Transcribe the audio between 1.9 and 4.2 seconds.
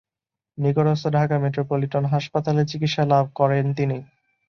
হাসপাতালে চিকিৎসা লাভ করেন তিনি।